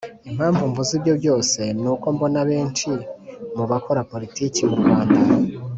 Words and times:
impamvu 0.29 0.61
mvuze 0.69 0.91
ibyo 0.99 1.13
byose 1.21 1.59
ni 1.81 1.87
uko 1.93 2.05
mbona 2.15 2.39
benshi 2.49 2.89
mubakora 3.55 4.07
politiki 4.11 4.61
mu 4.69 4.75
rwanda, 4.81 5.17